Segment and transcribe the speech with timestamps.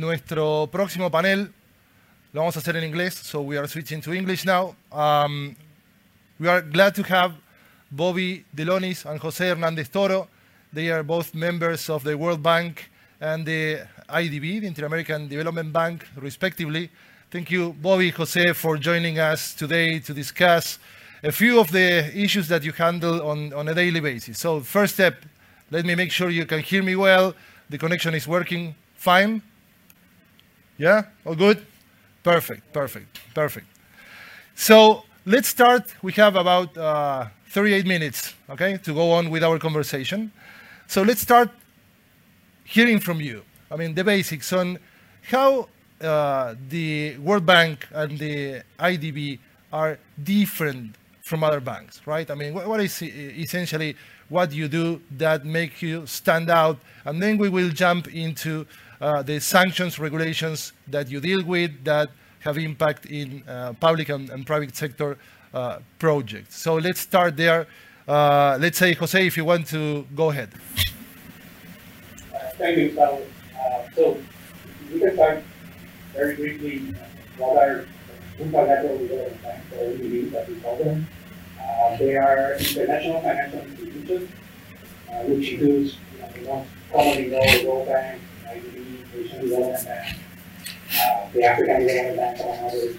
[0.00, 1.52] Nuestro próximo panel
[2.32, 4.74] lo vamos a hacer en inglés, so we are switching to English now.
[4.90, 5.54] Um,
[6.38, 7.34] we are glad to have
[7.90, 10.26] Bobby Delonis and Jose Hernandez Toro.
[10.72, 12.90] They are both members of the World Bank
[13.20, 16.90] and the IDB, the Inter-American Development Bank, respectively.
[17.30, 20.78] Thank you, Bobby, Jose, for joining us today to discuss
[21.22, 24.38] a few of the issues that you handle on, on a daily basis.
[24.38, 25.26] So first step,
[25.70, 27.34] let me make sure you can hear me well.
[27.68, 29.42] The connection is working fine.
[30.80, 31.66] Yeah, all good?
[32.22, 33.66] Perfect, perfect, perfect.
[34.54, 35.94] So let's start.
[36.02, 40.32] We have about uh, 38 minutes, okay, to go on with our conversation.
[40.88, 41.50] So let's start
[42.64, 43.42] hearing from you.
[43.70, 44.78] I mean, the basics on
[45.30, 45.68] how
[46.00, 49.38] uh, the World Bank and the IDB
[49.72, 52.28] are different from other banks, right?
[52.30, 53.96] I mean, what, what is essentially
[54.28, 56.78] what you do that make you stand out?
[57.04, 58.66] And then we will jump into
[59.00, 64.30] uh, the sanctions regulations that you deal with that have impact in uh, public and,
[64.30, 65.18] and, private sector
[65.52, 66.56] uh, projects.
[66.56, 67.66] So let's start there.
[68.08, 70.50] Uh, let's say, Jose, if you want to go ahead.
[72.56, 73.22] thank you, Gustavo.
[73.94, 74.18] so
[74.92, 75.42] we can start
[76.14, 76.94] very briefly
[77.36, 77.86] what are
[78.38, 81.06] multilateral development banks, or MDBs that we call them.
[81.60, 84.30] Uh, they are international financial institutions,
[85.08, 88.20] uh, which includes you know, the most commonly known World Bank,
[88.52, 90.16] Development
[91.32, 92.96] the African Development Bank, others.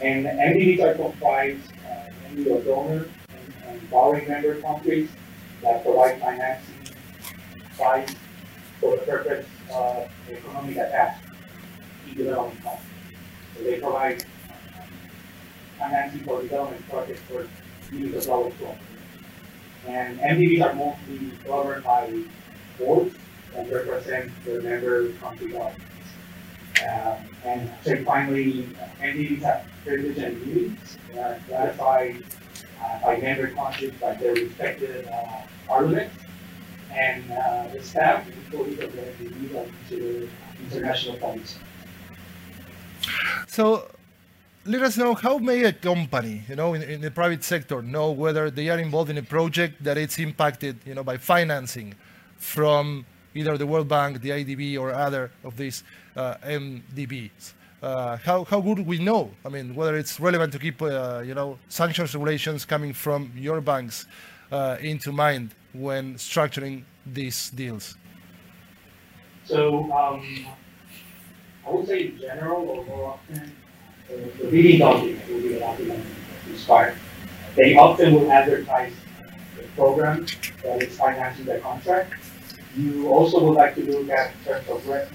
[0.00, 5.10] And MDBs are comprised uh, mainly of donor and, and borrowing member countries
[5.62, 6.74] that provide financing
[7.78, 8.06] by
[8.80, 11.22] for the purpose of economic attack
[12.08, 13.18] in developing countries.
[13.56, 14.24] So they provide
[15.78, 17.46] financing for development projects for
[17.94, 18.56] use of lowest
[19.86, 22.22] And MDBs are mostly governed by
[22.78, 23.16] boards
[23.54, 25.54] that represent the member country.
[25.56, 25.74] Um,
[27.44, 30.78] and so finally, uh, MDBs have privilege and
[31.14, 32.24] that are ratified
[32.82, 36.14] uh, by member countries by their respective uh, parliaments.
[36.92, 40.30] And uh, the staff and employees of the MDBs are considered
[40.70, 41.58] international police.
[43.48, 43.88] So
[44.64, 48.10] let us know how may a company, you know, in, in, the private sector know
[48.12, 51.94] whether they are involved in a project that it's impacted, you know, by financing
[52.36, 55.84] from either the World Bank, the IDB, or other of these
[56.16, 57.54] uh, MDBs.
[57.82, 59.30] Uh, how, how would we know?
[59.44, 63.60] I mean, whether it's relevant to keep, uh, you know, sanctions regulations coming from your
[63.60, 64.06] banks
[64.52, 67.96] uh, into mind when structuring these deals?
[69.44, 70.46] So um,
[71.66, 73.52] I would say in general, or more often,
[74.08, 76.04] the leading document will be the document
[76.54, 76.94] start.
[77.56, 78.92] They often will advertise
[79.56, 80.26] the program
[80.62, 82.14] that is financing the contract
[82.76, 85.14] you also would like to look at terms of reference,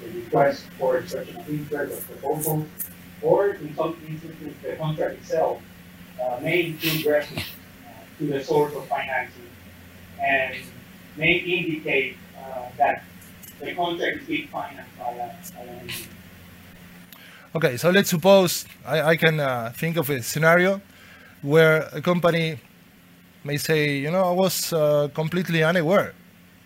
[0.00, 2.66] the request for expression of interest or proposal,
[3.22, 5.62] or in some instances, the contract itself
[6.22, 7.46] uh, may include reference
[7.86, 9.48] uh, to the source of financing
[10.20, 10.54] and
[11.16, 13.04] may indicate uh, that
[13.60, 16.06] the contract is being financed by, by an entity.
[17.54, 20.80] Okay, so let's suppose I, I can uh, think of a scenario
[21.42, 22.58] where a company
[23.44, 26.14] may say, you know, I was uh, completely unaware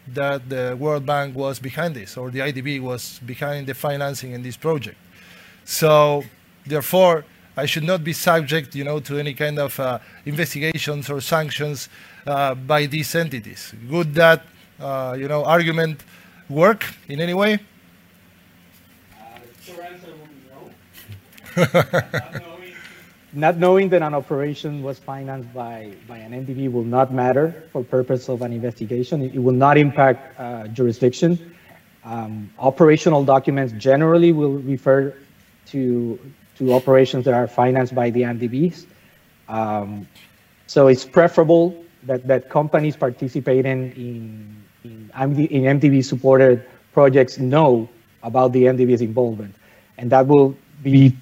[0.09, 4.43] that the World Bank was behind this or the IDB was behind the financing in
[4.43, 4.97] this project.
[5.65, 6.25] So
[6.67, 7.25] therefore,
[7.57, 11.89] I should not be subject, you know, to any kind of uh, investigations or sanctions
[12.27, 13.73] uh, by these entities.
[13.89, 14.43] Would that,
[14.81, 16.03] uh, you know, argument
[16.49, 17.61] work in any way?
[19.15, 20.11] Uh, short answer
[21.57, 22.51] would be no.
[23.37, 27.83] Not knowing that an operation was financed by, by an MDB will not matter for
[27.83, 29.23] purpose of an investigation.
[29.23, 31.57] It, it will not impact uh, jurisdiction.
[32.05, 35.17] Um, operational documents generally will refer
[35.67, 36.19] to,
[36.59, 38.87] to operations that are financed by the MDBs.
[39.49, 40.07] Um,
[40.69, 47.89] so it's preferable that, that companies participating in, in, in MDB supported projects know
[48.23, 49.57] about the MDB's involvement.
[49.99, 51.17] And that will be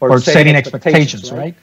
[0.00, 1.38] or setting, setting expectations, expectations right?
[1.38, 1.54] right?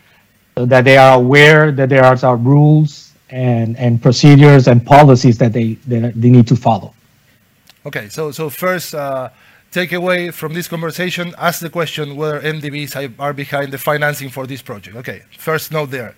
[0.58, 5.38] So that they are aware that there are some rules and, and procedures and policies
[5.40, 6.94] that they, that they need to follow.
[7.86, 9.30] Okay, so, so first, uh,
[9.72, 14.62] takeaway from this conversation, ask the question whether MDBs are behind the financing for this
[14.62, 14.96] project.
[14.96, 16.16] Okay, first note there.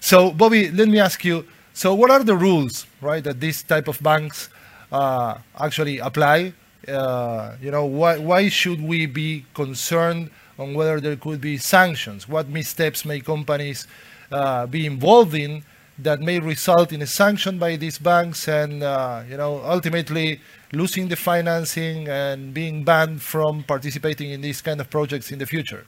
[0.00, 3.88] So, Bobby, let me ask you, so what are the rules, right, that this type
[3.88, 4.50] of banks
[4.92, 6.52] uh, actually apply?
[6.86, 12.28] Uh, you know, why, why should we be concerned on whether there could be sanctions.
[12.28, 13.86] What missteps may companies
[14.30, 15.64] uh, be involved in
[15.98, 20.40] that may result in a sanction by these banks and uh, you know ultimately
[20.72, 25.46] losing the financing and being banned from participating in these kind of projects in the
[25.46, 25.86] future.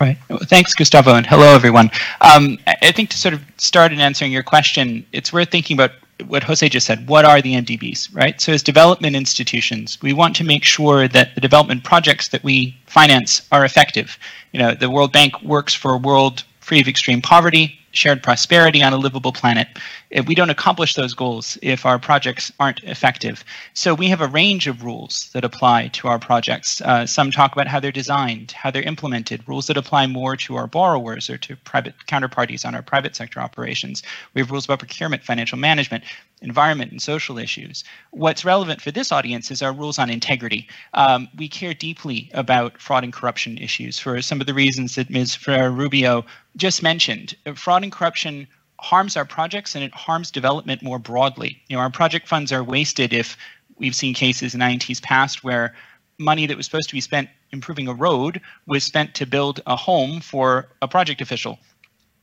[0.00, 0.18] Right.
[0.44, 1.88] Thanks, Gustavo, and hello, everyone.
[2.22, 5.92] Um, I think to sort of start in answering your question, it's worth thinking about
[6.22, 7.08] what Jose just said.
[7.08, 8.40] What are the MDBs, right?
[8.40, 12.76] So, as development institutions, we want to make sure that the development projects that we
[12.86, 14.18] finance are effective.
[14.52, 18.82] You know, the World Bank works for a world free of extreme poverty shared prosperity
[18.82, 19.68] on a livable planet.
[20.10, 23.44] If we don't accomplish those goals if our projects aren't effective.
[23.74, 26.80] So we have a range of rules that apply to our projects.
[26.80, 30.56] Uh, some talk about how they're designed, how they're implemented, rules that apply more to
[30.56, 34.02] our borrowers or to private counterparties on our private sector operations.
[34.34, 36.04] We have rules about procurement, financial management,
[36.42, 37.84] environment, and social issues.
[38.10, 40.68] What's relevant for this audience is our rules on integrity.
[40.94, 45.10] Um, we care deeply about fraud and corruption issues for some of the reasons that
[45.10, 45.46] Ms.
[45.46, 46.24] Rubio
[46.56, 47.34] just mentioned.
[47.54, 48.46] Fraud corruption
[48.80, 51.62] harms our projects and it harms development more broadly.
[51.68, 53.36] You know, our project funds are wasted if
[53.78, 55.74] we've seen cases in INT's past where
[56.18, 59.76] money that was supposed to be spent improving a road was spent to build a
[59.76, 61.58] home for a project official.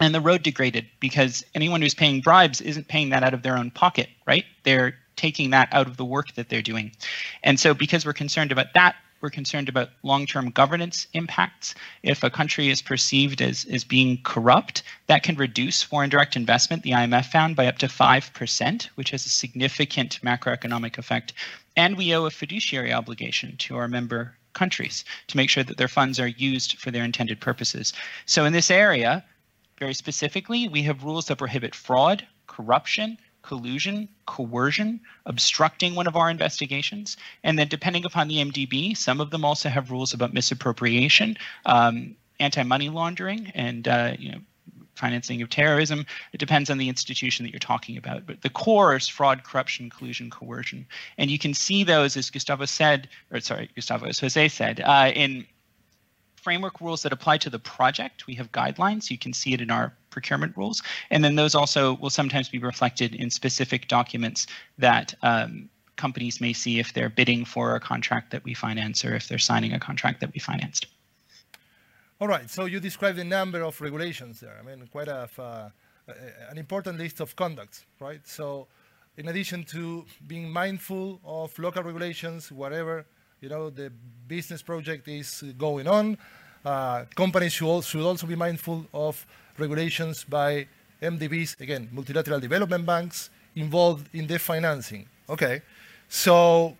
[0.01, 3.57] And the road degraded because anyone who's paying bribes isn't paying that out of their
[3.57, 4.45] own pocket, right?
[4.63, 6.91] They're taking that out of the work that they're doing.
[7.43, 11.75] And so because we're concerned about that we're concerned about long-term governance impacts.
[12.03, 16.83] If a country is perceived as, as being corrupt, that can reduce foreign direct investment,
[16.83, 21.33] the IMF found, by up to 5%, which has a significant macroeconomic effect.
[21.75, 25.87] And we owe a fiduciary obligation to our member countries to make sure that their
[25.87, 27.93] funds are used for their intended purposes.
[28.25, 29.23] So in this area,
[29.79, 33.17] very specifically, we have rules that prohibit fraud, corruption,
[33.49, 37.17] collusion, coercion, obstructing one of our investigations.
[37.43, 41.35] And then, depending upon the MDB, some of them also have rules about misappropriation,
[41.65, 44.37] um, anti-money laundering, and uh, you know,
[44.93, 46.05] financing of terrorism.
[46.31, 48.27] It depends on the institution that you're talking about.
[48.27, 50.85] But the core is fraud, corruption, collusion, coercion.
[51.17, 55.11] And you can see those, as Gustavo said, or sorry, Gustavo, as Jose said, uh,
[55.15, 55.47] in
[56.39, 58.27] framework rules that apply to the project.
[58.27, 59.09] We have guidelines.
[59.11, 60.81] You can see it in our procurement rules.
[61.09, 64.47] And then those also will sometimes be reflected in specific documents
[64.77, 69.13] that um, companies may see if they're bidding for a contract that we finance or
[69.15, 70.87] if they're signing a contract that we financed.
[72.21, 74.57] All right, so you described a number of regulations there.
[74.59, 75.69] I mean, quite a, uh,
[76.49, 78.21] an important list of conducts, right?
[78.25, 78.67] So
[79.17, 83.05] in addition to being mindful of local regulations, whatever
[83.41, 83.91] you know the
[84.27, 86.17] business project is going on,
[86.65, 89.25] uh, companies should, also be mindful of
[89.57, 90.67] regulations by
[91.01, 95.07] MDBs, again, multilateral development banks involved in the financing.
[95.29, 95.61] Okay,
[96.09, 96.75] so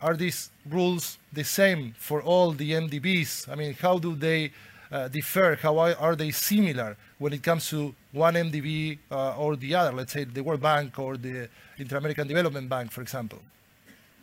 [0.00, 3.48] are these rules the same for all the MDBs?
[3.48, 4.52] I mean, how do they
[4.92, 5.58] uh, differ?
[5.60, 9.92] How are they similar when it comes to one MDB uh, or the other?
[9.92, 11.48] Let's say the World Bank or the
[11.78, 13.40] Inter-American Development Bank, for example.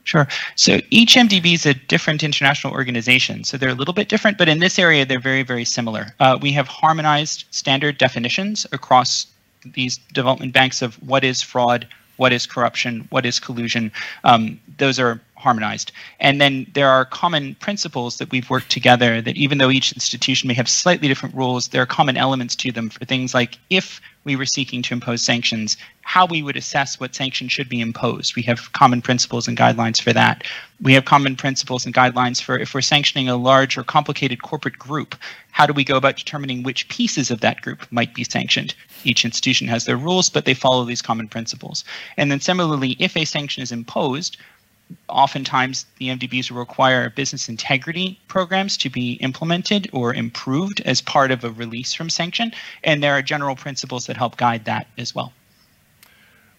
[0.03, 0.27] Sure.
[0.55, 3.43] So each MDB is a different international organization.
[3.43, 6.13] So they're a little bit different, but in this area, they're very, very similar.
[6.19, 9.27] Uh, we have harmonized standard definitions across
[9.65, 13.91] these development banks of what is fraud, what is corruption, what is collusion.
[14.25, 15.91] Um, those are harmonized.
[16.19, 20.47] And then there are common principles that we've worked together that even though each institution
[20.47, 24.01] may have slightly different rules, there are common elements to them for things like if
[24.23, 28.35] we were seeking to impose sanctions, how we would assess what sanctions should be imposed.
[28.35, 30.45] We have common principles and guidelines for that.
[30.81, 34.79] We have common principles and guidelines for if we're sanctioning a large or complicated corporate
[34.79, 35.15] group,
[35.51, 38.73] how do we go about determining which pieces of that group might be sanctioned?
[39.03, 41.83] Each institution has their rules, but they follow these common principles.
[42.17, 44.37] And then similarly, if a sanction is imposed,
[45.09, 51.43] oftentimes the MDBs require business integrity programs to be implemented or improved as part of
[51.43, 52.51] a release from sanction.
[52.83, 55.33] And there are general principles that help guide that as well.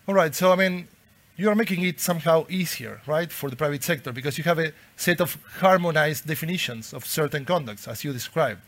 [0.07, 0.35] All right.
[0.35, 0.88] So, I mean,
[1.37, 4.73] you are making it somehow easier, right, for the private sector because you have a
[4.97, 8.61] set of harmonized definitions of certain conducts, as you described,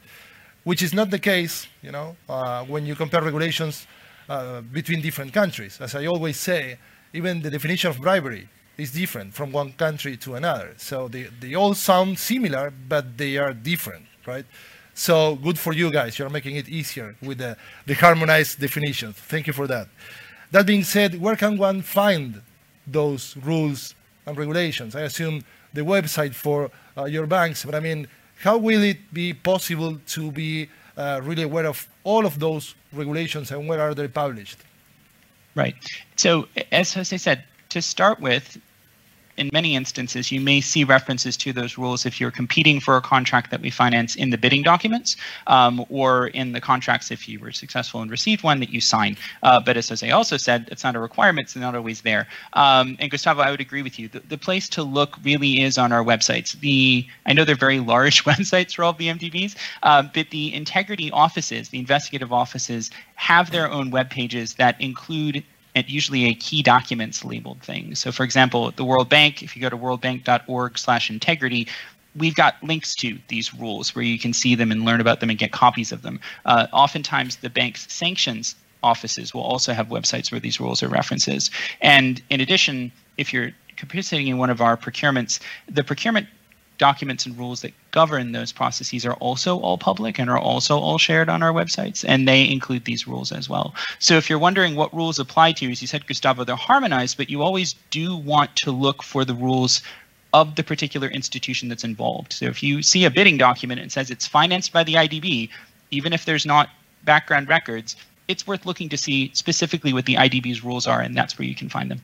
[0.64, 3.86] which is not the case, you know, uh, when you compare regulations
[4.28, 5.80] uh, between different countries.
[5.80, 6.78] As I always say,
[7.12, 10.74] even the definition of bribery is different from one country to another.
[10.76, 14.44] So they, they all sound similar, but they are different, right?
[14.94, 16.18] So good for you guys.
[16.18, 17.56] You're making it easier with the,
[17.86, 19.16] the harmonized definitions.
[19.16, 19.88] Thank you for that.
[20.50, 22.42] That being said, where can one find
[22.86, 23.94] those rules
[24.26, 24.94] and regulations?
[24.94, 28.08] I assume the website for uh, your banks, but I mean,
[28.40, 33.50] how will it be possible to be uh, really aware of all of those regulations
[33.50, 34.58] and where are they published?
[35.54, 35.74] Right.
[36.16, 38.58] So, as Jose said, to start with,
[39.36, 43.00] in many instances, you may see references to those rules if you're competing for a
[43.00, 45.16] contract that we finance in the bidding documents
[45.46, 49.16] um, or in the contracts if you were successful and received one that you sign.
[49.42, 52.26] Uh, but as Jose also said, it's not a requirement, it's not always there.
[52.54, 54.08] Um, and Gustavo, I would agree with you.
[54.08, 56.52] The, the, place to look really is on our websites.
[56.60, 59.10] The I know they're very large websites for all the
[59.82, 65.42] uh, but the integrity offices, the investigative offices, have their own web pages that include
[65.76, 67.94] and usually a key documents labeled thing.
[67.94, 71.68] So for example, the World Bank, if you go to worldbank.org slash integrity,
[72.16, 75.28] we've got links to these rules where you can see them and learn about them
[75.28, 76.18] and get copies of them.
[76.46, 81.50] Uh, oftentimes the bank's sanctions offices will also have websites where these rules are references.
[81.82, 86.26] And in addition, if you're participating in one of our procurements, the procurement
[86.78, 90.98] documents and rules that govern those processes are also all public and are also all
[90.98, 93.74] shared on our websites, and they include these rules as well.
[93.98, 97.16] So if you're wondering what rules apply to you, as you said, Gustavo, they're harmonized,
[97.16, 99.80] but you always do want to look for the rules
[100.32, 102.32] of the particular institution that's involved.
[102.32, 105.48] So if you see a bidding document and says it's financed by the IDB,
[105.90, 106.68] even if there's not
[107.04, 107.96] background records,
[108.28, 111.54] it's worth looking to see specifically what the IDB's rules are, and that's where you
[111.54, 112.02] can find them.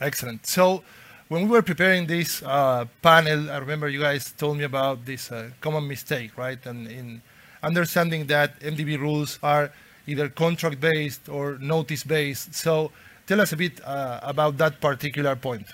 [0.00, 0.46] Excellent.
[0.46, 0.82] So
[1.28, 5.32] when we were preparing this uh, panel, I remember you guys told me about this
[5.32, 6.64] uh, common mistake, right?
[6.64, 7.22] And in
[7.62, 9.72] understanding that MDB rules are
[10.06, 12.54] either contract-based or notice-based.
[12.54, 12.92] So
[13.26, 15.66] tell us a bit uh, about that particular point.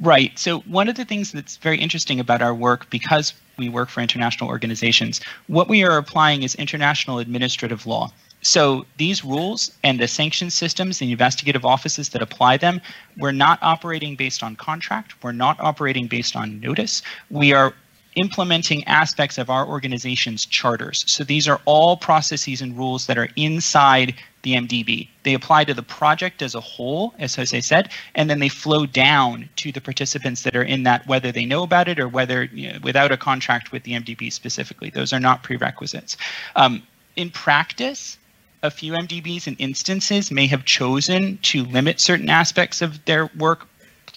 [0.00, 0.38] Right.
[0.38, 4.00] So one of the things that's very interesting about our work, because we work for
[4.00, 8.12] international organizations, what we are applying is international administrative law.
[8.42, 12.80] So these rules and the sanction systems, the investigative offices that apply them,
[13.16, 15.22] we're not operating based on contract.
[15.22, 17.02] We're not operating based on notice.
[17.30, 17.72] We are
[18.16, 21.04] implementing aspects of our organization's charters.
[21.06, 25.08] So these are all processes and rules that are inside the MDB.
[25.22, 28.86] They apply to the project as a whole, as Jose said, and then they flow
[28.86, 32.44] down to the participants that are in that, whether they know about it or whether
[32.44, 34.90] you know, without a contract with the MDB specifically.
[34.90, 36.16] Those are not prerequisites.
[36.56, 36.82] Um,
[37.14, 38.18] in practice,
[38.62, 43.66] a few MDBs and instances may have chosen to limit certain aspects of their work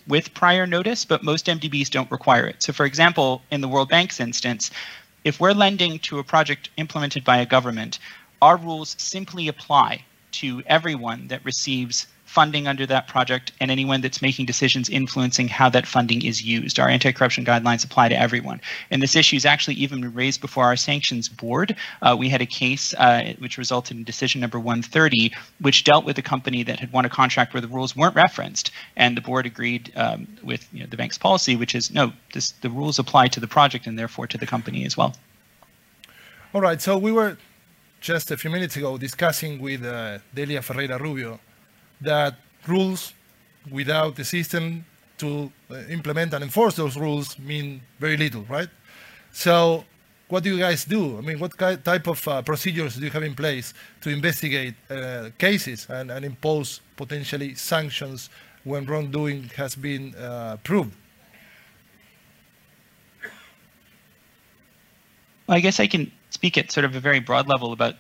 [0.08, 2.62] with prior notice, but most MDBs don't require it.
[2.62, 4.70] So for example, in the World Bank's instance,
[5.24, 7.98] if we're lending to a project implemented by a government,
[8.42, 12.06] our rules simply apply to everyone that receives
[12.36, 16.78] funding under that project and anyone that's making decisions influencing how that funding is used.
[16.78, 18.60] Our anti-corruption guidelines apply to everyone.
[18.92, 21.78] And this issue is actually even raised before our sanctions board.
[22.02, 26.18] Uh, we had a case uh, which resulted in decision number 130, which dealt with
[26.18, 28.70] a company that had won a contract where the rules weren't referenced.
[28.98, 32.52] And the board agreed um, with you know, the bank's policy, which is no, this,
[32.66, 35.16] the rules apply to the project and therefore to the company as well.
[36.54, 37.38] All right, so we were
[38.02, 41.40] just a few minutes ago discussing with uh, Delia Ferreira Rubio
[42.02, 42.36] that
[42.68, 43.14] rules
[43.72, 44.86] without the system
[45.18, 48.70] to uh, implement and enforce those rules mean very little, right?
[49.32, 49.86] So
[50.28, 51.18] what do you guys do?
[51.18, 55.30] I mean, what type of uh, procedures do you have in place to investigate uh,
[55.38, 58.30] cases and, and, impose potentially sanctions
[58.64, 60.94] when wrongdoing has been uh, proved?
[65.48, 67.96] I guess I can speak at sort of a very broad level about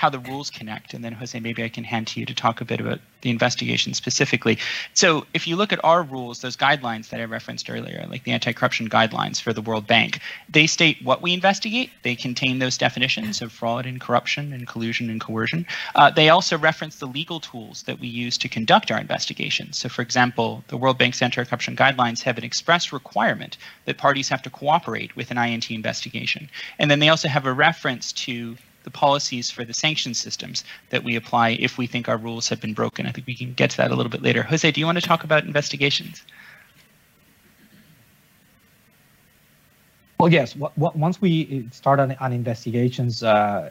[0.00, 2.62] how the rules connect, and then Jose, maybe I can hand to you to talk
[2.62, 4.56] a bit about the investigation specifically.
[4.94, 8.32] So, if you look at our rules, those guidelines that I referenced earlier, like the
[8.32, 11.90] anti-corruption guidelines for the World Bank, they state what we investigate.
[12.02, 15.66] They contain those definitions of fraud and corruption and collusion and coercion.
[15.94, 19.76] Uh, they also reference the legal tools that we use to conduct our investigations.
[19.76, 24.40] So, for example, the World Bank's anti-corruption guidelines have an express requirement that parties have
[24.44, 28.90] to cooperate with an INT investigation, and then they also have a reference to the
[28.90, 32.74] policies for the sanction systems that we apply if we think our rules have been
[32.74, 33.06] broken.
[33.06, 34.42] I think we can get to that a little bit later.
[34.42, 36.22] Jose, do you want to talk about investigations?
[40.18, 40.54] Well, yes.
[40.76, 43.70] Once we start on, on investigations, uh,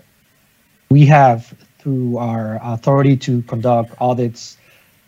[0.89, 4.57] we have, through our authority to conduct audits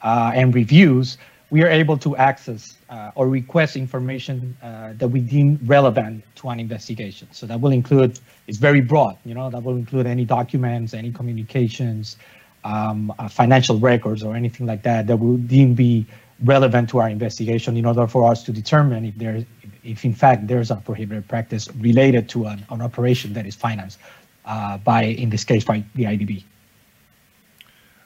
[0.03, 1.17] uh, and reviews,
[1.49, 6.49] we are able to access uh, or request information uh, that we deem relevant to
[6.49, 7.27] an investigation.
[7.31, 11.11] So that will include, it's very broad, you know, that will include any documents, any
[11.11, 12.17] communications,
[12.65, 16.05] um, uh, financial records or anything like that that will deem be
[16.43, 19.45] relevant to our investigation in order for us to determine if there,
[19.83, 23.99] if in fact there's a prohibited practice related to an, an operation that is financed
[24.45, 26.43] uh, by, in this case, by the IDB.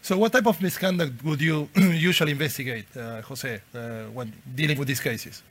[0.05, 4.87] So what type of misconduct would you usually investigate, uh, Jose, uh, when dealing with
[4.87, 5.41] these cases?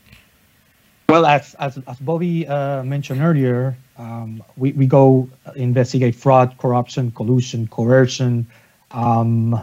[1.09, 7.11] Well, as, as, as Bobby uh, mentioned earlier, um, we, we go investigate fraud, corruption,
[7.11, 8.47] collusion, coercion,
[8.93, 9.59] um,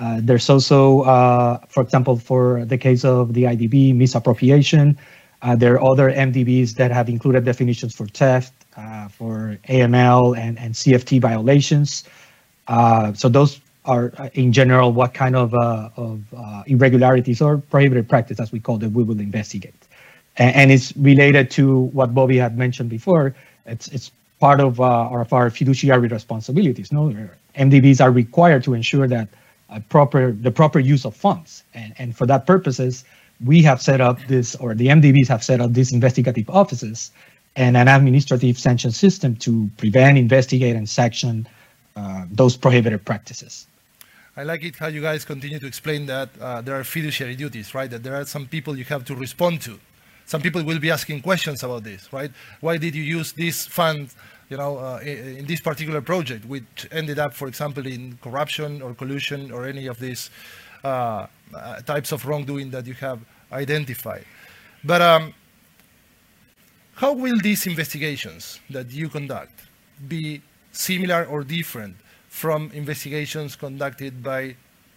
[0.00, 4.96] Uh, there's also, uh, for example, for the case of the IDB misappropriation,
[5.42, 10.58] uh, there are other MDBs that have included definitions for theft, uh, for AML and,
[10.58, 12.08] and CFT violations.
[13.20, 18.08] So those are, uh, in general, what kind of, uh, of uh, irregularities or prohibited
[18.08, 19.74] practice, as we call them, we will investigate.
[20.36, 23.34] And, and it's related to what Bobby had mentioned before.
[23.66, 26.92] It's, it's part of, our, of our fiduciary responsibilities.
[26.92, 27.12] No,
[27.56, 29.28] MDBs are required to ensure that
[29.88, 31.62] proper the proper use of funds.
[31.74, 33.04] And, and for that purposes,
[33.44, 37.10] we have set up this, or the MDBs have set up these investigative offices
[37.56, 41.46] and an administrative sanction system to prevent, investigate, and sanction
[41.96, 43.66] uh, those prohibited practices.
[44.36, 47.74] I like it how you guys continue to explain that uh, there are fiduciary duties,
[47.74, 47.90] right?
[47.90, 49.78] That there are some people you have to respond to.
[50.26, 52.30] Some people will be asking questions about this, right?
[52.60, 54.14] Why did you use this fund
[54.50, 58.94] you know, uh, in, this particular project, which ended up, for example, in corruption or
[58.94, 60.30] collusion or any of these
[60.84, 63.20] uh, uh, types of wrongdoing that you have
[63.52, 64.24] identified.
[64.84, 65.34] But um,
[66.94, 69.52] how will these investigations that you conduct
[70.08, 71.96] be similar or different
[72.28, 74.54] from investigations conducted by,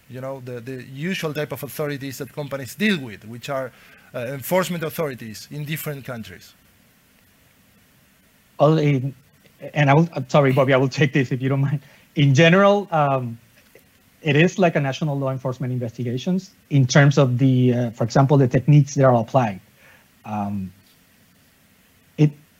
[0.08, 3.72] you know, the, the usual type of authorities that companies deal with, which are
[4.14, 6.54] uh, enforcement authorities in different countries?
[8.60, 9.14] In,
[9.74, 11.80] and I will, I'm sorry, Bobby, I will take this if you don't mind.
[12.14, 13.38] In general, um,
[14.22, 18.36] it is like a national law enforcement investigations in terms of the, uh, for example,
[18.36, 19.60] the techniques that are applied.
[20.24, 20.72] Um,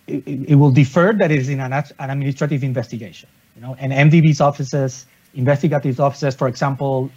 [0.07, 3.29] it, it, will defer that it is in an, an administrative investigation.
[3.57, 7.11] You know, and MDB's offices, investigative offices, for example,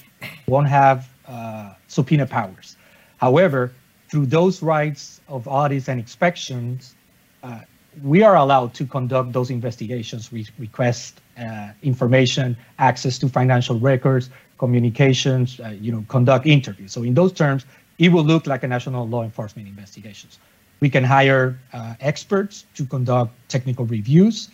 [0.48, 2.78] won't have uh, subpoena powers.
[3.18, 3.72] However,
[4.10, 6.96] through those rights of audits and inspections,
[7.44, 7.60] uh,
[8.04, 14.30] we are allowed to conduct those investigations, we request uh, information, access to financial records,
[14.60, 16.92] communications, uh, you know, conduct interviews.
[16.92, 17.66] So in those terms,
[17.98, 20.40] it will look like a national law enforcement investigations.
[20.80, 24.50] We can hire uh, experts to conduct technical reviews,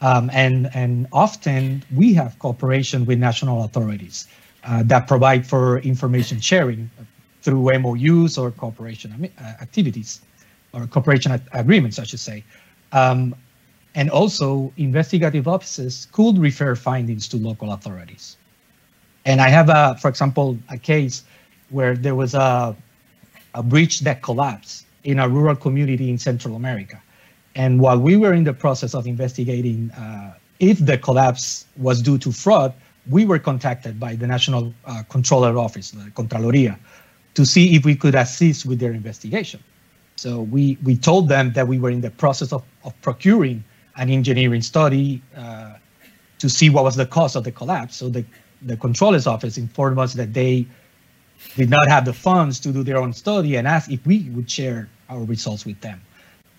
[0.00, 4.28] um, and and often we have cooperation with national authorities
[4.64, 6.90] uh, that provide for information sharing
[7.42, 10.20] through MOUs or cooperation uh, activities
[10.72, 12.44] or cooperation agreements, I should say.
[12.92, 13.34] Um,
[13.94, 18.36] and also, investigative offices could refer findings to local authorities.
[19.24, 21.24] And I have, a, for example, a case
[21.70, 22.76] where there was a,
[23.54, 27.00] a bridge that collapsed in a rural community in Central America.
[27.54, 32.18] And while we were in the process of investigating uh, if the collapse was due
[32.18, 32.72] to fraud,
[33.08, 36.76] we were contacted by the National uh, Controller Office, the Contraloria,
[37.34, 39.62] to see if we could assist with their investigation.
[40.16, 43.62] So we, we told them that we were in the process of, of procuring
[43.96, 45.74] an engineering study uh,
[46.38, 47.96] to see what was the cause of the collapse.
[47.96, 48.24] So the,
[48.62, 50.66] the controller's office informed us that they
[51.54, 54.50] did not have the funds to do their own study and asked if we would
[54.50, 56.00] share our results with them.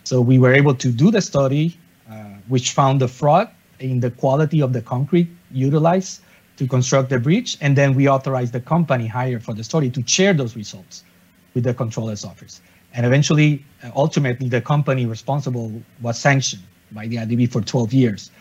[0.03, 1.77] So we were able to do the study,
[2.09, 6.21] uh, which found the fraud in the quality of the concrete utilized
[6.57, 7.57] to construct the bridge.
[7.61, 11.03] And then we authorized the company hired for the study to share those results
[11.53, 12.61] with the controller's office.
[12.93, 18.31] And eventually, uh, ultimately, the company responsible was sanctioned by the IDB for 12 years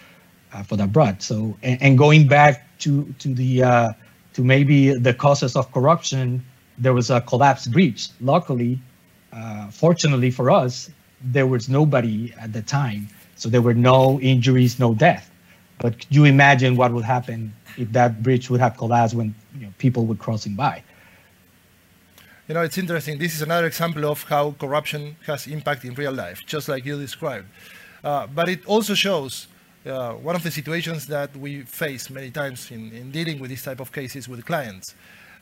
[0.53, 1.21] uh, for that fraud.
[1.21, 3.93] So, and, and, going back to to the uh,
[4.35, 6.45] to maybe the causes of corruption,
[6.79, 8.09] there was a collapsed breach.
[8.21, 8.81] Luckily,
[9.37, 10.91] uh, fortunately for us,
[11.23, 15.31] there was nobody at the time, so there were no injuries, no death.
[15.79, 19.73] But you imagine what would happen if that bridge would have collapsed when you know,
[19.79, 20.83] people were crossing by
[22.49, 23.19] you know, it's interesting.
[23.19, 26.99] This is another example of how corruption has impact in real life, just like you
[26.99, 27.47] described.
[28.05, 29.49] Uh, but it also shows
[29.85, 33.65] uh, one of the situations that we face many times in, in dealing with this
[33.65, 34.95] type of cases with clients,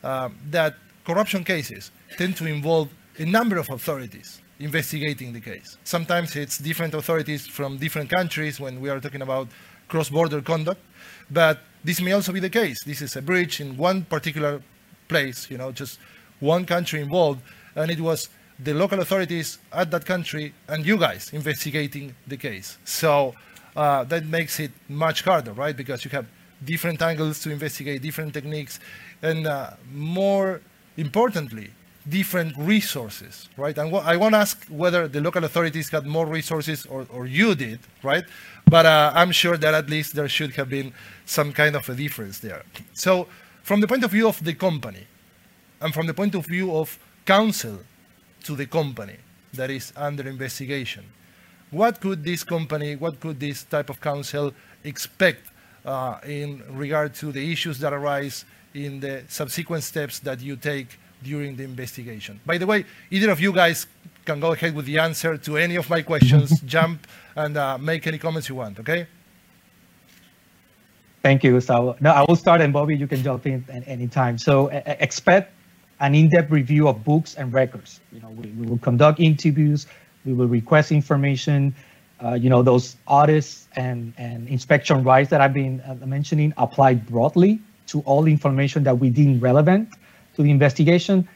[0.03, 5.79] uh, that corruption cases tend to involve a number of authorities investigating the case.
[5.85, 9.49] Sometimes it's different authorities from different countries when we are talking about
[9.89, 10.81] cross-border conduct,
[11.31, 12.83] but this may also be the case.
[12.85, 14.63] This is a breach in one particular
[15.09, 15.99] place, you know, just
[16.41, 17.43] one country involved,
[17.75, 22.79] and it was the local authorities at that country and you guys investigating the case.
[22.85, 23.35] So
[23.77, 25.77] uh, that makes it much harder, right?
[25.77, 26.27] Because you have
[26.65, 28.79] different angles to investigate, different techniques,
[29.23, 30.61] and uh, more
[30.97, 31.71] importantly,
[32.09, 33.77] different resources, right?
[33.79, 37.55] And I want to ask whether the local authorities had more resources or, or you
[37.55, 38.25] did, right?
[38.67, 40.93] But uh, I'm sure that at least there should have been
[41.25, 42.63] some kind of a difference there.
[42.93, 43.27] So
[43.63, 45.07] from the point of view of the company,
[45.81, 47.79] and from the point of view of counsel
[48.45, 49.17] to the company
[49.53, 51.05] that is under investigation.
[51.71, 54.53] What could this company, what could this type of counsel
[54.85, 55.49] expect
[55.85, 60.99] uh, in regard to the issues that arise in the subsequent steps that you take
[61.25, 62.41] during the investigation.
[62.47, 63.87] By the way, either of you guys
[64.25, 68.07] can go ahead with the answer to any of my questions, jump and uh, make
[68.07, 69.07] any comments you want, okay?
[71.23, 71.97] Thank you, Gustavo.
[72.01, 74.37] No, I will start, and Bobby, you can jump in at any time.
[74.37, 75.53] So expect
[76.01, 78.01] an in-depth review of books and records.
[78.13, 79.87] You know, we, we will conduct interviews,
[80.27, 81.75] we will request information.
[82.23, 86.95] Uh, you know, those audits and, and inspection rights that I've been uh, mentioning apply
[86.95, 89.89] broadly to all information that we deem relevant
[90.37, 91.29] to the investigation.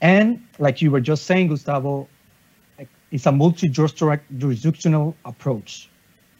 [0.00, 2.08] And like you were just saying, Gustavo,
[3.10, 5.88] it's a multi-jurisdictional approach.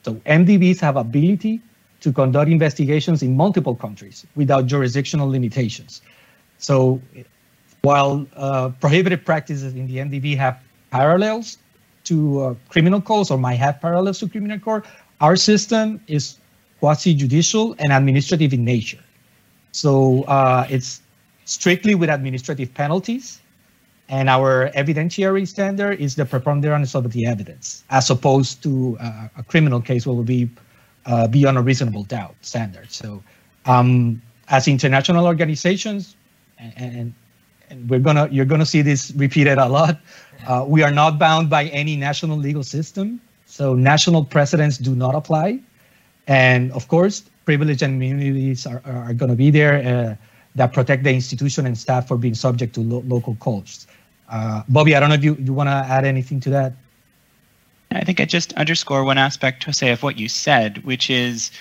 [0.02, 1.60] So MDBs have ability
[2.00, 6.02] to conduct investigations in multiple countries without jurisdictional limitations.
[6.58, 7.00] So
[7.82, 11.58] while uh, prohibited practices in the MDB have parallels
[12.04, 14.86] to uh, criminal codes or might have parallels to criminal court,
[15.20, 16.38] our system is
[16.80, 19.02] quasi-judicial and administrative in nature.
[19.72, 21.00] So uh, it's
[21.46, 23.40] strictly with administrative penalties,
[24.08, 29.42] and our evidentiary standard is the preponderance of the evidence, as opposed to uh, a
[29.42, 30.50] criminal case will be
[31.06, 32.90] uh, beyond a reasonable doubt standard.
[32.92, 33.22] So,
[33.64, 36.14] um, as international organizations,
[36.58, 37.14] and, and,
[37.70, 39.98] and, we're gonna you're gonna see this repeated a lot.
[40.46, 45.14] Uh, we are not bound by any national legal system, so national precedents do not
[45.14, 45.58] apply.
[46.28, 50.14] And of course, privilege and immunities are, are, are going to be there uh,
[50.56, 53.86] that protect the institution and staff for being subject to lo local codes.
[54.28, 56.72] Uh, Bobby, I don't know if you, you want to add anything to that.
[57.92, 61.52] I think I just underscore one aspect, Jose, of what you said, which is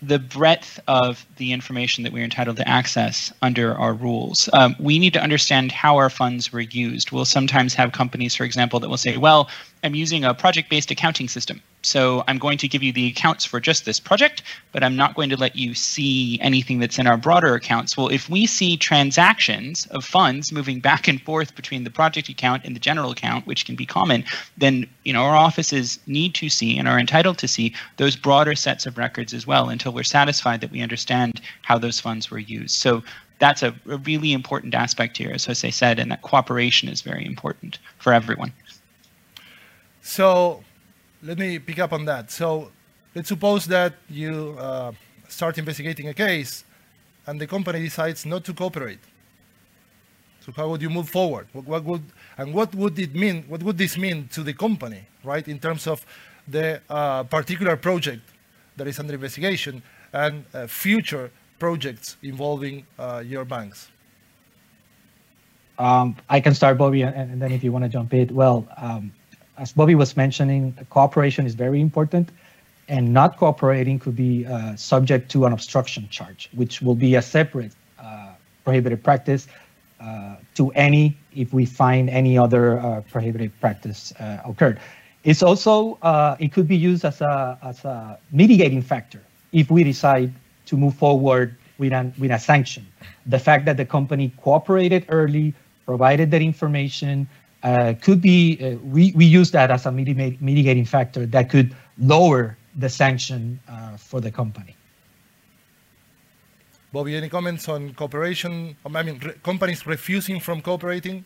[0.00, 4.48] the breadth of the information that we're entitled to access under our rules.
[4.52, 7.12] Um, we need to understand how our funds were used.
[7.12, 9.48] We'll sometimes have companies, for example, that will say, well,
[9.84, 11.62] I'm using a project based accounting system.
[11.82, 15.14] So I'm going to give you the accounts for just this project, but I'm not
[15.14, 17.96] going to let you see anything that's in our broader accounts.
[17.96, 22.64] Well, if we see transactions of funds moving back and forth between the project account
[22.64, 24.24] and the general account, which can be common,
[24.56, 28.54] then you know our offices need to see and are entitled to see those broader
[28.54, 32.38] sets of records as well until we're satisfied that we understand how those funds were
[32.38, 32.76] used.
[32.76, 33.02] So
[33.40, 37.26] that's a, a really important aspect here, as Jose said, and that cooperation is very
[37.26, 38.52] important for everyone.
[40.00, 40.62] So
[41.22, 42.30] let me pick up on that.
[42.30, 42.70] So
[43.14, 44.92] let's suppose that you uh,
[45.28, 46.64] start investigating a case
[47.26, 48.98] and the company decides not to cooperate.
[50.44, 51.46] So how would you move forward?
[51.52, 52.02] What, what, would
[52.36, 53.44] and what would it mean?
[53.46, 56.04] What would this mean to the company, right, in terms of
[56.48, 58.22] the uh, particular project
[58.76, 59.82] that is under investigation
[60.12, 61.30] and uh, future
[61.60, 63.90] projects involving uh, your banks?
[65.78, 69.12] Um, I can start, Bobby, and, then if you want to jump in, well, um,
[69.58, 72.30] as Bobby was mentioning, cooperation is very important,
[72.88, 77.22] and not cooperating could be uh, subject to an obstruction charge, which will be a
[77.22, 78.32] separate uh,
[78.64, 79.46] prohibited practice
[80.00, 84.80] uh, to any if we find any other uh, prohibited practice uh, occurred.
[85.24, 89.20] It's also uh, it could be used as a as a mitigating factor
[89.52, 90.32] if we decide
[90.66, 92.86] to move forward with an with a sanction.
[93.26, 95.54] The fact that the company cooperated early,
[95.86, 97.28] provided that information,
[97.62, 102.56] uh, could be, uh, we, we use that as a mitigating factor that could lower
[102.76, 104.76] the sanction uh, for the company.
[106.92, 108.76] Bobby, any comments on cooperation?
[108.84, 111.24] Um, I mean, re companies refusing from cooperating?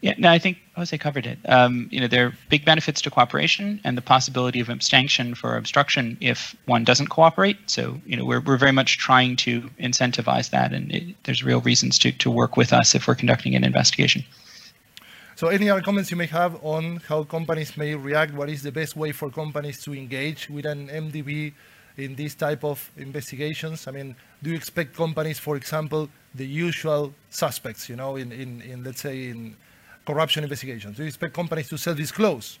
[0.00, 1.38] Yeah, no, I think Jose covered it.
[1.46, 5.58] Um, you know, there are big benefits to cooperation and the possibility of abstention for
[5.58, 7.58] obstruction if one doesn't cooperate.
[7.66, 11.60] So, you know, we're, we're very much trying to incentivize that, and it, there's real
[11.60, 14.24] reasons to, to work with us if we're conducting an investigation.
[15.40, 18.34] So any other comments you may have on how companies may react?
[18.34, 21.54] What is the best way for companies to engage with an MDB
[21.96, 23.88] in this type of investigations?
[23.88, 28.60] I mean, do you expect companies, for example, the usual suspects, you know, in, in,
[28.60, 29.56] in let's say in
[30.04, 30.98] corruption investigations?
[30.98, 32.58] Do you expect companies to self-disclose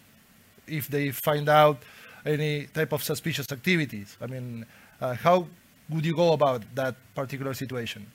[0.66, 1.82] if they find out
[2.24, 4.16] any type of suspicious activities?
[4.22, 4.64] I mean,
[5.02, 5.48] uh, how
[5.90, 8.10] would you go about that particular situation?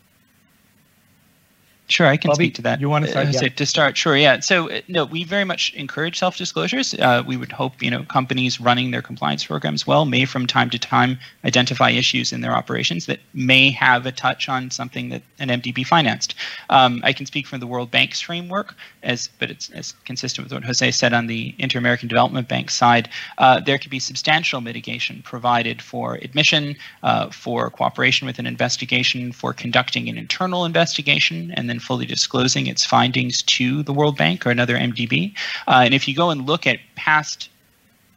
[1.88, 2.82] Sure, I can Bobby, speak to that.
[2.82, 3.28] You want to start?
[3.28, 3.50] Uh, yeah.
[3.50, 4.40] To start, sure, yeah.
[4.40, 6.96] So, uh, no, we very much encourage self-disclosures.
[6.96, 10.72] Uh, we would hope, you know, companies running their compliance programs well may, from time
[10.72, 15.22] to time, identify issues in their operations that may have a touch on something that
[15.38, 16.34] an MDB financed.
[16.72, 20.54] Um, I can speak from the World Bank's framework, as but it's as consistent with
[20.54, 23.10] what Jose said on the Inter-American Development Bank side.
[23.38, 29.32] Uh, there could be substantial mitigation provided for admission, uh, for cooperation with an investigation,
[29.32, 34.46] for conducting an internal investigation, and then fully disclosing its findings to the World Bank
[34.46, 35.34] or another MDB.
[35.68, 37.50] Uh, and if you go and look at past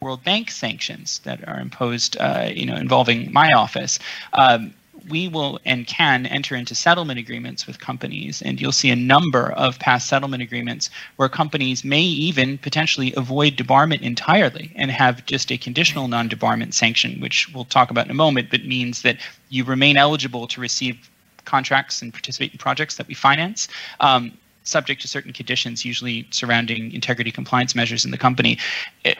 [0.01, 3.99] World Bank sanctions that are imposed, uh, you know, involving my office,
[4.33, 4.73] um,
[5.07, 9.51] we will and can enter into settlement agreements with companies, and you'll see a number
[9.51, 15.51] of past settlement agreements where companies may even potentially avoid debarment entirely and have just
[15.51, 19.17] a conditional non debarment sanction, which we'll talk about in a moment, but means that
[19.49, 21.09] you remain eligible to receive
[21.49, 23.67] contracts and participate in projects that we finance.
[23.99, 24.31] Um,
[24.63, 28.57] subject to certain conditions, usually surrounding integrity compliance measures in the company.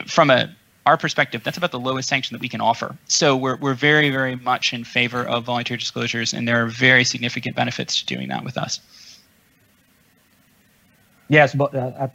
[0.06, 0.54] From a
[0.86, 2.96] our perspective, that's about the lowest sanction that we can offer.
[3.06, 7.04] So we're, we're very, very much in favor of voluntary disclosures, and there are very
[7.04, 8.80] significant benefits to doing that with us.
[11.28, 12.08] Yes, but uh,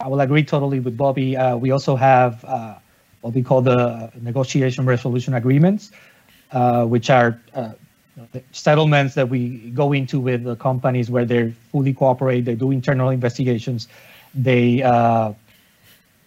[0.00, 1.36] I will agree totally with Bobby.
[1.36, 2.74] Uh, we also have uh,
[3.20, 5.92] what we call the negotiation resolution agreements,
[6.52, 7.40] uh, which are
[8.18, 12.70] uh, settlements that we go into with the companies where they fully cooperate, they do
[12.70, 13.88] internal investigations,
[14.34, 15.32] they uh,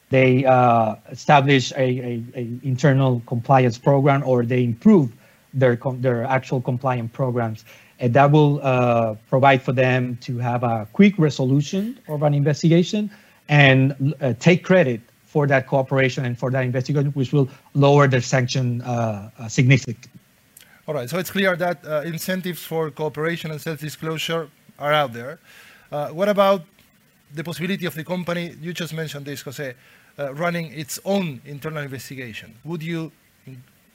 [0.10, 5.12] they uh, establish a, a, a, internal compliance program or they improve
[5.54, 7.66] their their actual compliant programs.
[8.00, 13.12] And that will uh, provide for them to have a quick resolution of an investigation
[13.48, 18.22] and uh, take credit for that cooperation and for that investigation which will lower their
[18.22, 20.21] sanction uh, significantly
[20.92, 25.40] all right so it's clear that uh, incentives for cooperation and self-disclosure are out there
[26.12, 26.64] what about
[27.34, 29.74] the possibility of the company you just mentioned this jose
[30.20, 32.54] uh, running its own internal investigation.
[32.66, 33.12] Would you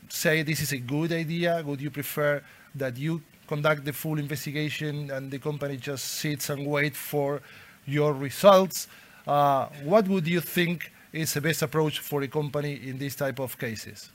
[0.09, 1.63] say this is a good idea?
[1.65, 2.43] Would you prefer
[2.75, 7.43] that you conduct the full investigation and the company just sits and waits for
[7.85, 8.89] your results?
[9.27, 13.39] Uh, what would you think is the best approach for a company in this type
[13.39, 14.11] of cases?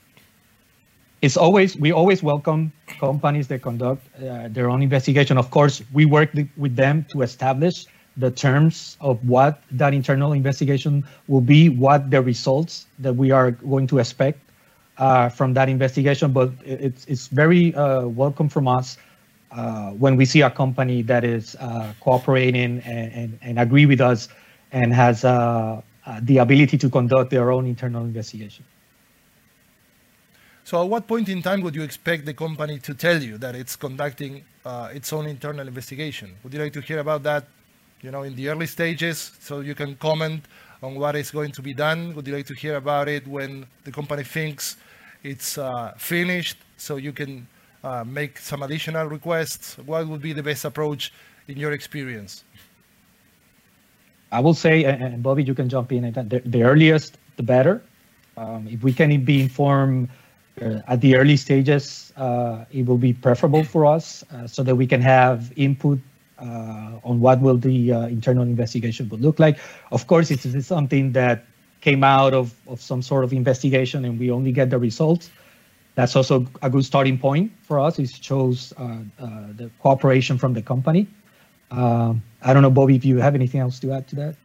[1.22, 5.38] It's always we always welcome companies that conduct uh, their own investigation.
[5.38, 11.04] Of course, we work with them to establish the terms of what that internal investigation
[11.28, 14.40] will be, what the results that we are going to expect
[14.98, 16.32] uh, from that investigation.
[16.32, 18.98] But it's it's very uh, welcome from us
[19.52, 24.00] uh, when we see a company that is uh, cooperating and, and, and, agree with
[24.00, 24.28] us
[24.72, 25.80] and has uh,
[26.22, 28.64] the ability to conduct their own internal investigation.
[30.64, 33.54] So, at what point in time would you expect the company to tell you that
[33.54, 36.36] it's conducting its own internal investigation?
[36.42, 37.44] Would you like to hear about that
[38.02, 40.44] you know, in the early stages, so you can comment
[40.82, 42.14] on what is going to be done?
[42.14, 44.76] Would you like to hear about it when the company thinks
[45.22, 47.46] it's uh, finished, so you can
[47.84, 49.78] uh, make some additional requests?
[49.86, 51.12] What would be the best approach
[51.46, 52.44] in your experience?
[54.32, 56.12] I will say, and Bobby, you can jump in.
[56.12, 57.82] The, the earliest, the better.
[58.36, 60.12] Um, if we can be informed uh,
[60.60, 64.86] at the early stages, uh, it will be preferable for us uh, so that we
[64.86, 65.98] can have input
[66.38, 69.58] uh, on what will the uh, internal investigation would look like.
[69.90, 71.44] Of course, it is something that
[71.80, 75.30] came out of, of some sort of investigation and we only get the results.
[75.94, 77.98] That's also a good starting point for us.
[77.98, 81.06] It shows uh, the cooperation from the company.
[81.70, 84.36] Um, I don't know, Bobby, if you have anything else to add to that.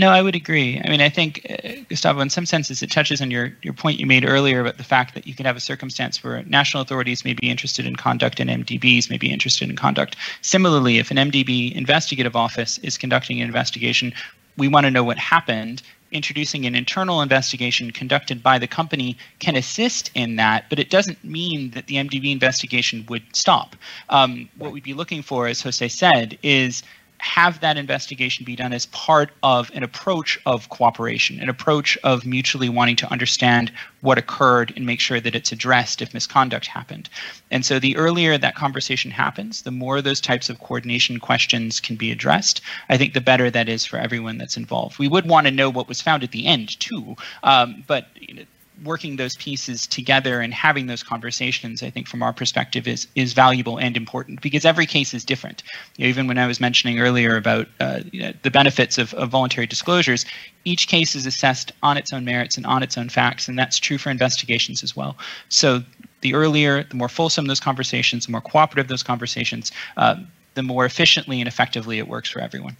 [0.00, 0.80] No, I would agree.
[0.82, 4.00] I mean, I think, uh, Gustavo, in some senses, it touches on your, your point
[4.00, 7.22] you made earlier about the fact that you can have a circumstance where national authorities
[7.22, 10.16] may be interested in conduct and MDBs may be interested in conduct.
[10.40, 14.14] Similarly, if an MDB investigative office is conducting an investigation,
[14.56, 15.82] we want to know what happened.
[16.12, 21.22] Introducing an internal investigation conducted by the company can assist in that, but it doesn't
[21.22, 23.76] mean that the MDB investigation would stop.
[24.08, 26.82] Um, what we'd be looking for, as Jose said, is
[27.20, 32.24] have that investigation be done as part of an approach of cooperation, an approach of
[32.24, 37.08] mutually wanting to understand what occurred and make sure that it's addressed if misconduct happened.
[37.50, 41.96] And so the earlier that conversation happens, the more those types of coordination questions can
[41.96, 42.62] be addressed.
[42.88, 44.98] I think the better that is for everyone that's involved.
[44.98, 48.34] We would want to know what was found at the end too, um, but you
[48.34, 48.44] know,
[48.84, 53.32] working those pieces together and having those conversations, I think from our perspective is is
[53.32, 55.62] valuable and important because every case is different.
[55.96, 59.12] You know, even when I was mentioning earlier about uh, you know, the benefits of,
[59.14, 60.24] of voluntary disclosures,
[60.64, 63.78] each case is assessed on its own merits and on its own facts, and that's
[63.78, 65.16] true for investigations as well.
[65.48, 65.82] So
[66.20, 70.16] the earlier, the more fulsome those conversations, the more cooperative those conversations, uh,
[70.54, 72.76] the more efficiently and effectively it works for everyone.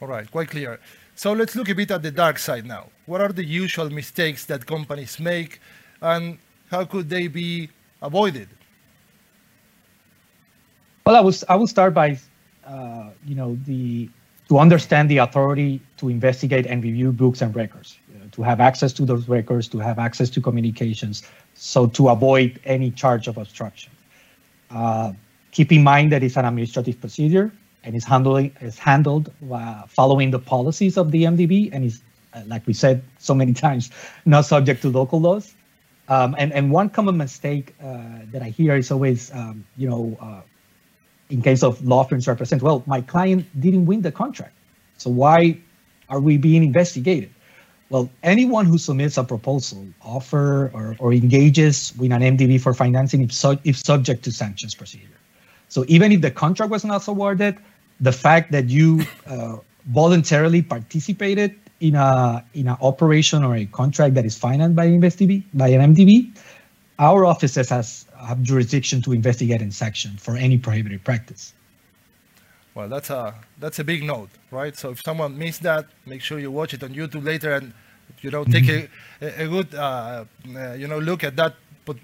[0.00, 0.80] All right, quite clear.
[1.16, 2.90] So let's look a bit at the dark side now.
[3.06, 5.60] What are the usual mistakes that companies make
[6.00, 6.38] and
[6.70, 7.70] how could they be
[8.02, 8.48] avoided?
[11.06, 12.18] Well, I will, I will start by,
[12.66, 14.10] uh, you know, the
[14.48, 17.98] to understand the authority to investigate and review books and records,
[18.32, 21.22] to have access to those records, to have access to communications,
[21.54, 23.90] so to avoid any charge of obstruction.
[24.70, 25.12] Uh,
[25.50, 27.50] keep in mind that it's an administrative procedure
[27.84, 32.42] and is handling is handled uh, following the policies of the MDB and is, uh,
[32.46, 33.90] like we said so many times,
[34.24, 35.54] not subject to local laws.
[36.08, 37.98] Um, and, and one common mistake uh,
[38.32, 40.42] that I hear is always, um, you know, uh,
[41.30, 44.52] in case of law firms represent, well, my client didn't win the contract.
[44.98, 45.58] So why
[46.10, 47.30] are we being investigated?
[47.88, 53.22] Well, anyone who submits a proposal, offer, or, or engages with an MDB for financing
[53.22, 55.20] if, su- if subject to sanctions procedure.
[55.68, 57.58] So even if the contract was not awarded,
[58.00, 64.14] the fact that you uh, voluntarily participated in a in an operation or a contract
[64.14, 66.36] that is financed by MDB by an MDB,
[66.98, 71.52] our offices has have jurisdiction to investigate and sanction for any prohibited practice.
[72.74, 74.76] Well, that's a that's a big note, right?
[74.76, 77.72] So if someone missed that, make sure you watch it on YouTube later and
[78.20, 78.88] you know take a,
[79.20, 80.24] a good uh,
[80.56, 81.54] uh, you know look at that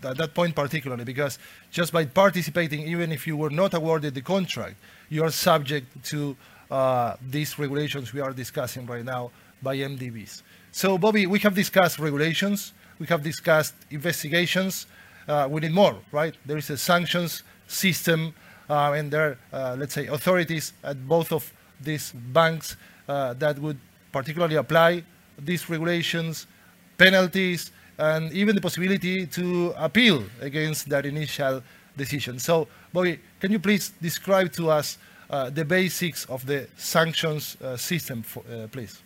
[0.05, 1.39] at that point particularly because
[1.71, 4.77] just by participating, even if you were not awarded the contract,
[5.11, 6.37] you are subject to
[6.71, 9.31] uh, these regulations we are discussing right now
[9.63, 10.43] by MDBs.
[10.73, 14.87] So, Bobby, we have discussed regulations, we have discussed investigations.
[15.29, 16.35] Uh, we need more, right?
[16.47, 18.35] There is a sanctions system,
[18.69, 22.77] uh, and there are, uh, let's say, authorities at both of these banks
[23.09, 23.79] uh, that would
[24.13, 25.05] particularly apply
[25.39, 26.47] these regulations,
[26.99, 31.63] penalties, and even the possibility to appeal against that initial
[31.97, 32.39] decision.
[32.39, 34.99] So, Bobby, can you please describe to us
[35.29, 39.01] uh, the basics of the sanctions uh, system, for, please?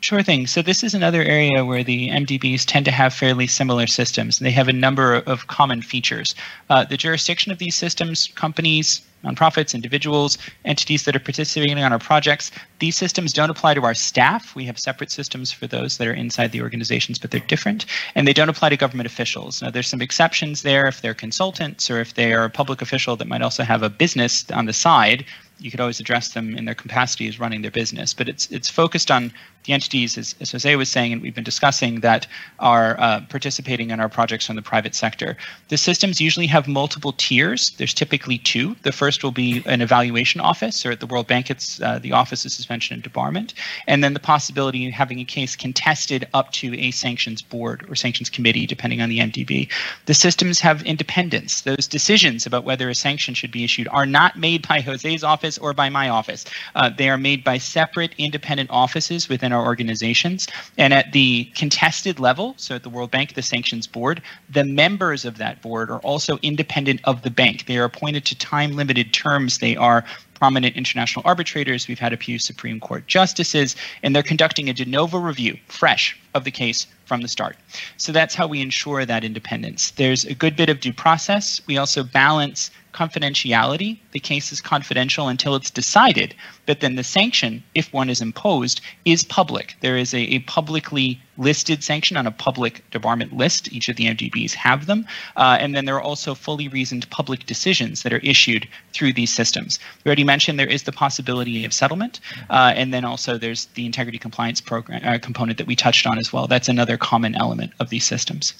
[0.00, 0.46] Sure thing.
[0.46, 4.38] So this is another area where the MDBs tend to have fairly similar systems.
[4.38, 6.36] They have a number of common features.
[6.70, 11.98] Uh, the jurisdiction of these systems, companies, nonprofits, individuals, entities that are participating on our
[11.98, 14.54] projects, these systems don't apply to our staff.
[14.54, 17.86] We have separate systems for those that are inside the organizations, but they're different.
[18.14, 19.62] And they don't apply to government officials.
[19.62, 23.16] Now, there's some exceptions there if they're consultants or if they are a public official
[23.16, 25.24] that might also have a business on the side
[25.58, 28.14] you could always address them in their capacity as running their business.
[28.14, 29.32] But it's it's focused on
[29.64, 32.26] the entities, as, as Jose was saying, and we've been discussing, that
[32.58, 35.36] are uh, participating in our projects from the private sector.
[35.68, 37.72] The systems usually have multiple tiers.
[37.76, 38.76] There's typically two.
[38.82, 42.12] The first will be an evaluation office, or at the World Bank, it's uh, the
[42.12, 43.52] Office of Suspension and Debarment,
[43.86, 47.94] and then the possibility of having a case contested up to a sanctions board or
[47.94, 49.70] sanctions committee, depending on the MDB.
[50.06, 51.60] The systems have independence.
[51.60, 55.47] Those decisions about whether a sanction should be issued are not made by Jose's office
[55.56, 56.44] or by my office.
[56.74, 60.48] Uh, they are made by separate independent offices within our organizations.
[60.76, 65.24] And at the contested level, so at the World Bank, the sanctions board, the members
[65.24, 67.66] of that board are also independent of the bank.
[67.66, 69.58] They are appointed to time limited terms.
[69.58, 71.88] They are prominent international arbitrators.
[71.88, 76.16] We've had a few Supreme Court justices, and they're conducting a de novo review, fresh,
[76.34, 77.56] of the case from the start.
[77.96, 79.90] So that's how we ensure that independence.
[79.92, 81.60] There's a good bit of due process.
[81.66, 83.98] We also balance confidentiality.
[84.10, 86.34] The case is confidential until it's decided,
[86.66, 89.76] but then the sanction, if one is imposed, is public.
[89.82, 93.72] There is a, a publicly listed sanction on a public debarment list.
[93.72, 95.06] Each of the MDBs have them.
[95.36, 99.32] Uh, and then there are also fully reasoned public decisions that are issued through these
[99.32, 99.78] systems.
[100.04, 102.18] We already mentioned there is the possibility of settlement.
[102.50, 106.18] Uh, and then also there's the integrity compliance program uh, component that we touched on
[106.18, 106.48] as well.
[106.48, 108.54] That's another common element of these systems.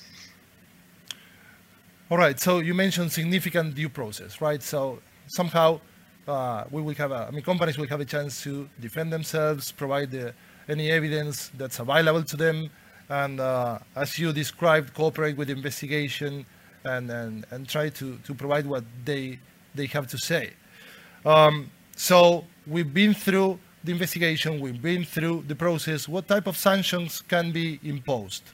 [2.10, 2.40] All right.
[2.40, 4.62] So you mentioned significant due process, right?
[4.62, 5.78] So somehow
[6.26, 9.72] uh, we will have, a, I mean, companies will have a chance to defend themselves,
[9.72, 10.32] provide the,
[10.70, 12.70] any evidence that's available to them,
[13.10, 16.46] and uh, as you described, cooperate with investigation
[16.84, 19.38] and, and, and try to, to provide what they,
[19.74, 20.54] they have to say.
[21.26, 26.08] Um, so we've been through the investigation, we've been through the process.
[26.08, 28.44] What type of sanctions can be imposed?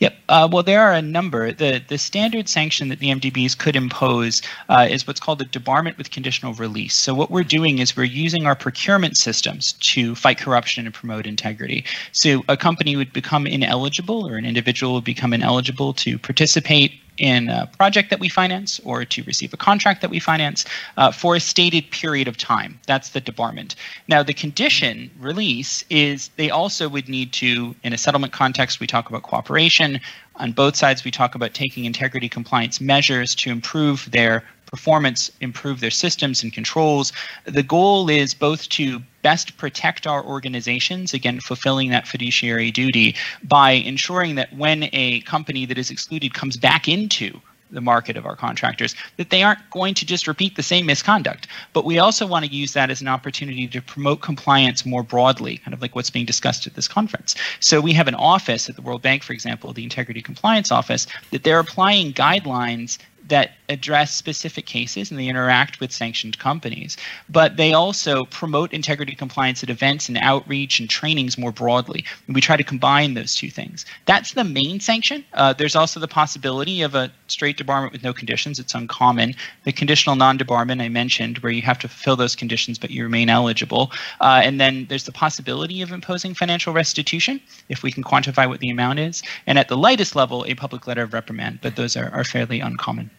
[0.00, 0.16] Yep.
[0.28, 1.52] Uh, well, there are a number.
[1.52, 5.96] The the standard sanction that the MDBs could impose uh, is what's called a debarment
[5.96, 6.94] with conditional release.
[6.94, 11.26] So what we're doing is we're using our procurement systems to fight corruption and promote
[11.26, 11.84] integrity.
[12.12, 17.48] So a company would become ineligible, or an individual would become ineligible to participate in
[17.48, 20.64] a project that we finance or to receive a contract that we finance
[20.96, 22.78] uh, for a stated period of time.
[22.86, 23.74] That's the debarment.
[24.08, 28.86] Now, the condition release is they also would need to, in a settlement context, we
[28.86, 30.00] talk about cooperation.
[30.36, 35.80] On both sides, we talk about taking integrity compliance measures to improve their performance, improve
[35.80, 37.12] their systems and controls.
[37.44, 43.72] The goal is both to best protect our organizations, again, fulfilling that fiduciary duty by
[43.72, 47.38] ensuring that when a company that is excluded comes back into
[47.70, 51.48] the market of our contractors, that they aren't going to just repeat the same misconduct.
[51.72, 55.58] But we also want to use that as an opportunity to promote compliance more broadly,
[55.58, 57.34] kind of like what's being discussed at this conference.
[57.60, 61.06] So we have an office at the World Bank, for example, the Integrity Compliance Office,
[61.30, 62.98] that they're applying guidelines
[63.32, 66.98] that address specific cases and they interact with sanctioned companies,
[67.30, 72.04] but they also promote integrity compliance at events and outreach and trainings more broadly.
[72.26, 73.86] And we try to combine those two things.
[74.04, 75.24] That's the main sanction.
[75.32, 78.58] Uh, there's also the possibility of a straight debarment with no conditions.
[78.58, 79.34] It's uncommon.
[79.64, 83.30] The conditional non-debarment I mentioned, where you have to fulfill those conditions but you remain
[83.30, 83.92] eligible.
[84.20, 88.60] Uh, and then there's the possibility of imposing financial restitution if we can quantify what
[88.60, 89.22] the amount is.
[89.46, 92.60] And at the lightest level, a public letter of reprimand, but those are, are fairly
[92.60, 93.10] uncommon.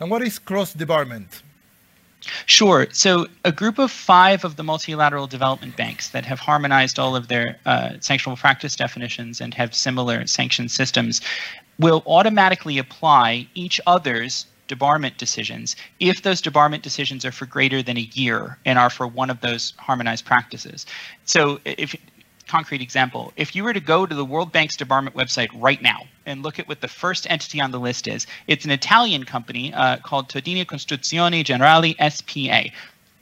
[0.00, 1.42] And what is cross debarment?
[2.46, 2.86] Sure.
[2.92, 7.28] So, a group of five of the multilateral development banks that have harmonized all of
[7.28, 11.20] their uh, sanctionable practice definitions and have similar sanction systems
[11.78, 17.96] will automatically apply each other's debarment decisions if those debarment decisions are for greater than
[17.96, 20.86] a year and are for one of those harmonized practices.
[21.24, 21.94] So, if
[22.48, 23.32] concrete example.
[23.36, 26.58] If you were to go to the World Bank's debarment website right now and look
[26.58, 30.28] at what the first entity on the list is, it's an Italian company uh, called
[30.28, 32.72] Todini Costruzioni Generali SPA.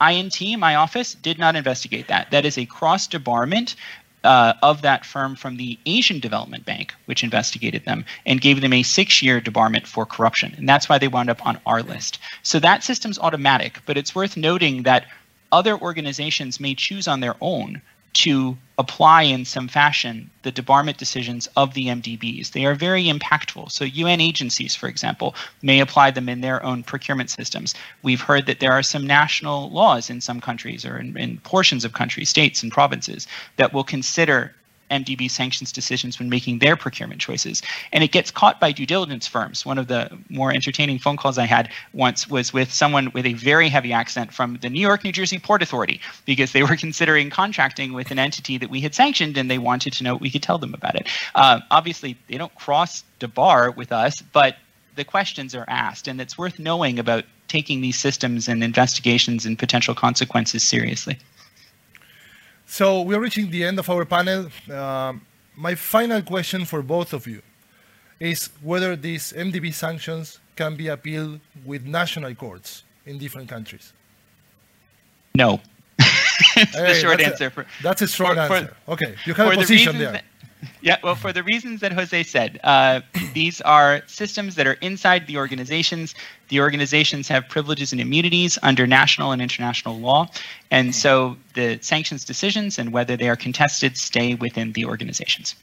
[0.01, 2.31] INT, my office, did not investigate that.
[2.31, 3.75] That is a cross debarment
[4.25, 8.73] uh, of that firm from the Asian Development Bank, which investigated them and gave them
[8.73, 10.55] a six year debarment for corruption.
[10.59, 12.19] And that's why they wound up on our list.
[12.43, 15.07] So that system's automatic, but it's worth noting that
[15.53, 17.81] other organizations may choose on their own
[18.17, 22.53] to apply in some fashion the debarment decisions of the MDBs.
[22.53, 23.71] They are very impactful.
[23.71, 27.75] So, UN agencies, for example, may apply them in their own procurement systems.
[28.03, 31.85] We've heard that there are some national laws in some countries or in, in portions
[31.85, 34.55] of countries, states, and provinces that will consider
[34.91, 37.63] MDB sanctions decisions when making their procurement choices.
[37.93, 39.67] And it gets caught by due diligence firms.
[39.67, 43.35] One of the more entertaining phone calls I had once was with someone with a
[43.35, 47.31] very heavy accent from the New York, New Jersey Port Authority because they were considering
[47.31, 50.31] contracting with an entity that we had sanctioned and they wanted to know what we
[50.31, 51.09] could tell them about it.
[51.35, 54.57] Uh, obviously, they don't cross debar with us, but
[54.97, 59.59] the questions are asked, and it's worth knowing about taking these systems and investigations and
[59.59, 61.19] potential consequences seriously.
[62.67, 64.49] So we're reaching the end of our panel.
[64.71, 65.15] Uh,
[65.57, 67.41] my final question for both of you
[68.21, 73.93] is whether these MDB sanctions can be appealed with national courts in different countries.
[75.35, 75.61] No.
[76.55, 77.47] hey, the short that's answer.
[77.47, 78.77] A, for, that's a strong for, answer.
[78.89, 80.13] okay, you have a position there.
[80.13, 80.25] That,
[80.81, 83.01] yeah, well, for the reasons that Jose said, uh,
[83.35, 86.15] these are systems that are inside the organizations.
[86.49, 90.29] The organizations have privileges and immunities under national and international law.
[90.71, 95.55] And so the sanctions decisions and whether they are contested stay within the organizations.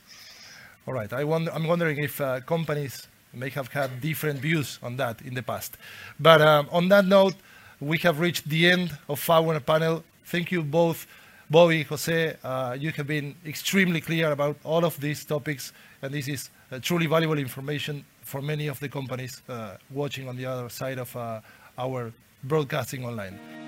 [0.88, 1.12] All right.
[1.12, 5.34] I wonder, I'm wondering if uh, companies may have had different views on that in
[5.34, 5.78] the past.
[6.20, 7.36] But um, on that note,
[7.80, 10.04] we have reached the end of our panel.
[10.26, 11.08] Thank you both
[11.54, 16.28] Bobby, Jose, uh, you have been extremely clear about all of these topics, and this
[16.28, 20.68] is uh, truly valuable information for many of the companies uh, watching on the other
[20.68, 21.42] side of uh,
[21.78, 22.12] our
[22.44, 23.63] broadcasting online.